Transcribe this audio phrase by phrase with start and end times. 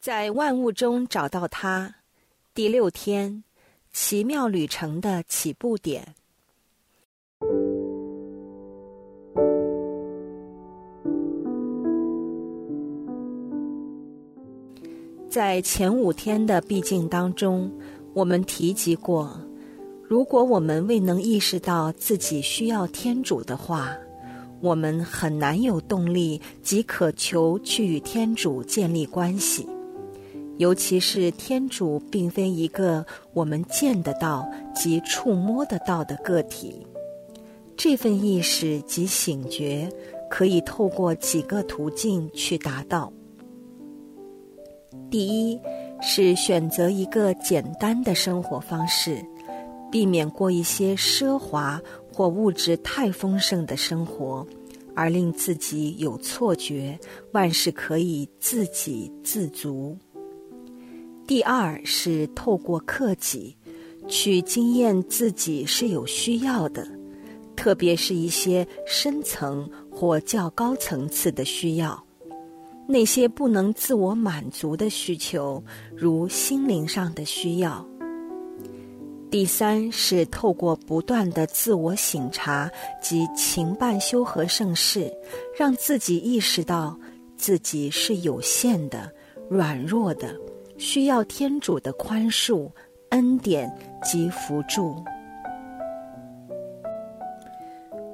[0.00, 1.96] 在万物中找到它。
[2.54, 3.44] 第六天，
[3.92, 6.14] 奇妙旅程的起步点。
[15.28, 17.70] 在前五天的毕竟当中，
[18.14, 19.38] 我们提及过，
[20.02, 23.94] 如果我们未能意识到自己需要天主的话，
[24.62, 29.68] 我们很难有动力及渴求去与天主建立关系。
[30.60, 36.86] 尤其是天主并非一个我们见得到及触摸得到的个体，
[37.78, 39.90] 这份意识及醒觉
[40.28, 43.10] 可以透过几个途径去达到。
[45.10, 45.58] 第一
[46.02, 49.16] 是选择一个简单的生活方式，
[49.90, 51.80] 避免过一些奢华
[52.12, 54.46] 或物质太丰盛的生活，
[54.94, 56.98] 而令自己有错觉，
[57.32, 59.96] 万事可以自给自足。
[61.30, 63.56] 第二是透过克己，
[64.08, 66.84] 去经验自己是有需要的，
[67.54, 72.04] 特别是一些深层或较高层次的需要。
[72.88, 75.62] 那些不能自我满足的需求，
[75.94, 77.86] 如心灵上的需要。
[79.30, 82.68] 第三是透过不断的自我省察
[83.00, 85.08] 及勤办修和盛世，
[85.56, 86.98] 让自己意识到
[87.36, 89.08] 自己是有限的、
[89.48, 90.34] 软弱的，
[90.80, 92.66] 需要天主的宽恕、
[93.10, 93.70] 恩典
[94.02, 94.96] 及辅助。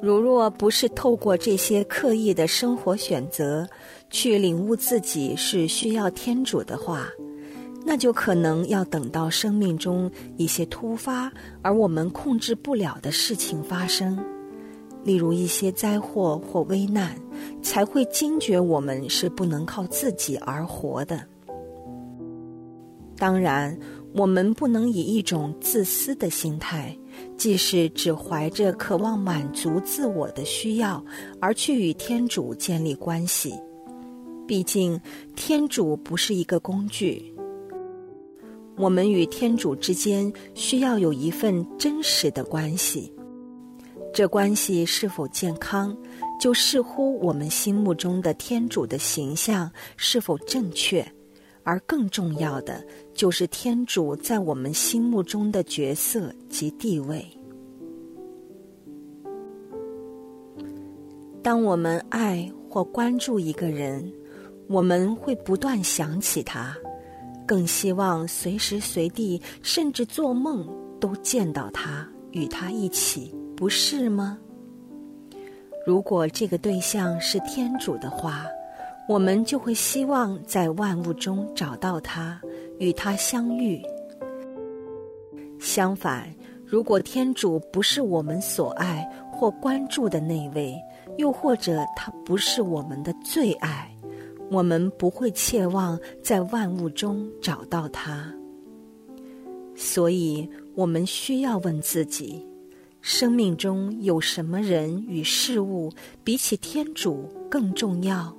[0.03, 3.67] 如若不是透过这些刻意的生活选择，
[4.11, 7.07] 去领悟自己是需要天主的话，
[7.85, 14.19] 那就可能要等到生命中一些突发而我们控制不了的事情发生，
[15.05, 17.17] 例如一些灾祸或危难，
[17.63, 21.25] 才会惊觉我们是不能靠自己而活的。
[23.19, 23.79] 当然，
[24.13, 26.97] 我们不能以一种自私的心态，
[27.37, 31.05] 即是只怀着渴望满足自我的需要
[31.41, 33.55] 而去与天主建立关系。
[34.47, 35.01] 毕竟，
[35.35, 37.33] 天主不是一个工具。
[38.77, 43.11] 我们与天主之间需要有一份真实的关系。
[44.13, 45.97] 这关系是否健康，
[46.41, 51.07] 就视乎我们心目中的天主的形象是否正确，
[51.67, 52.81] 而更重要的
[53.13, 57.27] 就是天主在我们心目中的角色及地位。
[61.43, 64.13] 当我们爱或关注一个人，
[64.69, 66.77] 我们会不断想起他，
[67.45, 70.65] 更希望随时随地，甚至做梦
[71.01, 74.39] 都见到他，与他一起，不是吗？
[75.85, 78.47] 如果这个对象是天主的话，
[79.09, 82.41] 我们就会希望在万物中找到他，
[82.79, 83.81] 与他相遇。
[85.61, 86.29] 相反，
[86.65, 90.77] 如果天主不是我们所爱或关注的那位，
[91.19, 93.91] 又或者他不是我们的最爱。
[94.49, 98.33] 我们不会切望在万物中找到他，
[99.75, 102.47] 所以我们需要问自己：
[103.01, 105.93] 生命中有什么人与事物
[106.23, 108.33] 比起天主更重要？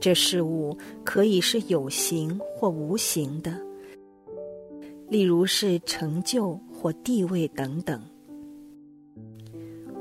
[0.00, 3.54] 这事物可以是有形或无形的，
[5.08, 8.00] 例如是成就或地位等等。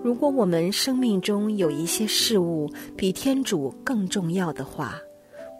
[0.01, 4.95] 如果我们生命中有一些事物比天主更重要的话，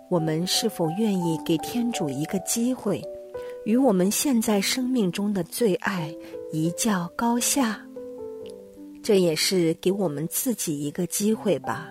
[0.10, 3.04] 我们是否愿意给天主一个机会，
[3.66, 6.16] 与我们现在生命中的最爱
[6.54, 7.86] 一较高下？
[9.04, 11.90] 这也是给我们自己一个机会吧。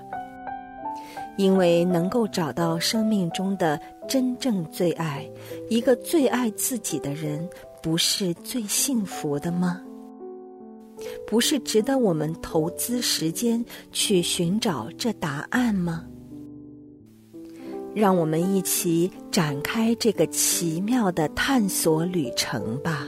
[1.39, 5.25] 因为能够找到生命中的真正最爱，
[5.71, 7.49] 一个最爱自己的人，
[7.81, 9.81] 不是最幸福的吗？
[11.29, 16.05] 不是值得我们投资时间去寻找这答案吗？
[17.95, 23.07] 让我们一起展开这个奇妙的探索旅程吧。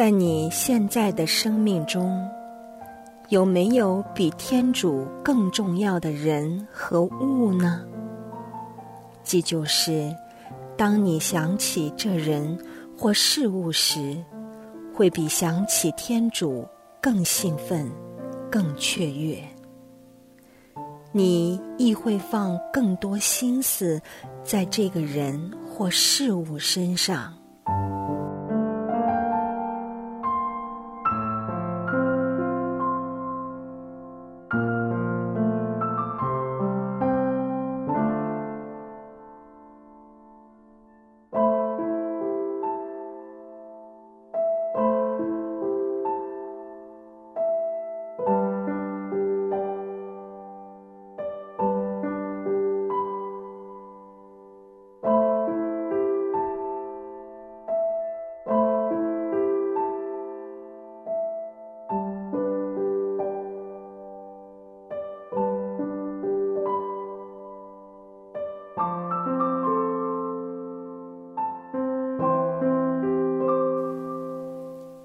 [0.00, 2.26] 在你现在的生命中，
[3.28, 7.84] 有没有比天主更重要的人和物呢？
[9.22, 10.10] 即就是，
[10.74, 12.58] 当你想起这人
[12.96, 14.16] 或事物时，
[14.94, 16.66] 会比想起天主
[16.98, 17.86] 更兴奋、
[18.50, 19.38] 更雀跃。
[21.12, 24.00] 你亦会放更多心思
[24.42, 27.34] 在这个人或事物身上。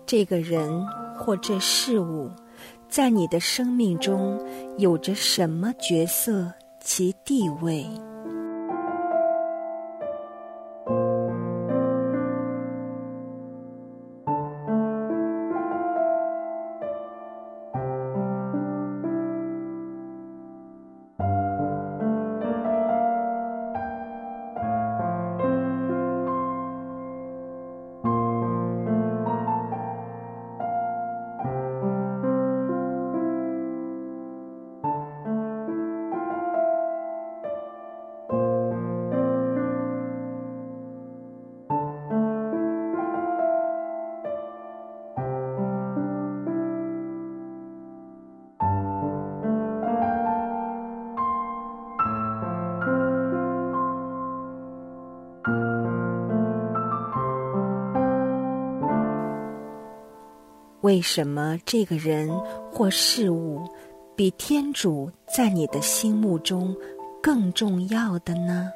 [0.05, 0.85] 这个人
[1.17, 2.29] 或这事物，
[2.87, 4.39] 在你的生命中
[4.77, 7.85] 有着什么角色及地位？
[60.85, 62.29] 为什么这个人
[62.71, 63.67] 或事物
[64.15, 66.75] 比天主在你的心目中
[67.23, 68.69] 更重要的呢？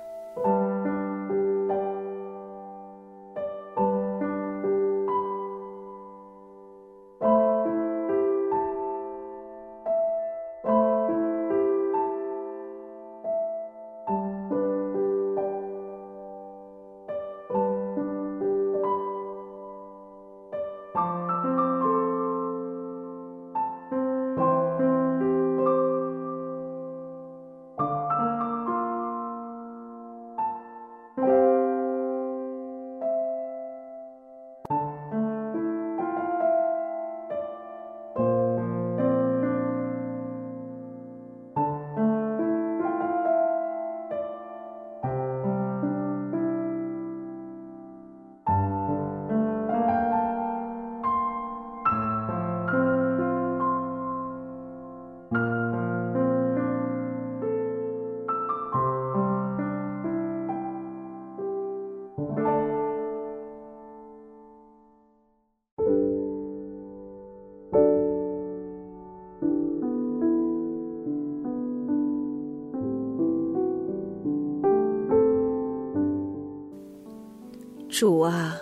[77.89, 78.55] 主啊，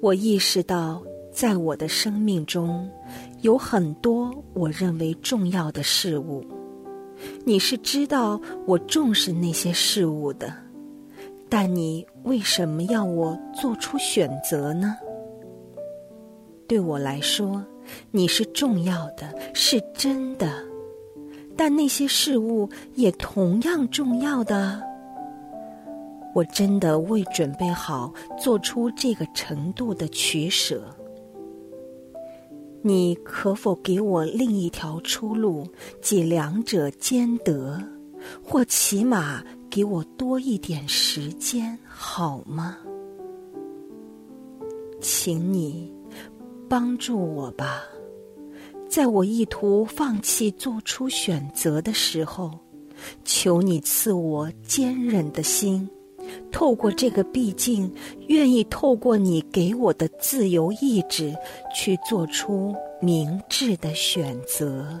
[0.00, 1.00] 我意识到，
[1.30, 2.90] 在我的生命中，
[3.42, 6.44] 有很多我认为重要的事物。
[7.44, 10.52] 你是知道我重视那些事物的，
[11.48, 14.96] 但你为什么要我做出选择呢？
[16.66, 17.64] 对我来说，
[18.10, 20.52] 你是重要的，是真的，
[21.56, 24.82] 但那些事物也同样重要的。
[26.34, 30.82] 我真的未准备好做出这个程度的取舍，
[32.82, 35.66] 你可否给我另一条出路，
[36.02, 37.80] 即两者兼得，
[38.42, 42.76] 或起码给我多一点时间，好吗？
[45.00, 45.92] 请你
[46.68, 47.82] 帮助我吧，
[48.88, 52.50] 在我意图放弃做出选择的时候，
[53.24, 55.88] 求你赐我坚忍的心。
[56.54, 57.92] 透过这个毕竟，
[58.28, 61.34] 愿意透过你给我的自由意志，
[61.74, 65.00] 去做出明智的选择。